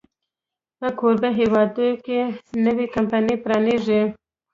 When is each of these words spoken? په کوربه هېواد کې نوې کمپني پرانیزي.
په 0.79 0.87
کوربه 0.99 1.29
هېواد 1.39 1.75
کې 2.05 2.19
نوې 2.65 2.85
کمپني 2.95 3.35
پرانیزي. 3.43 4.01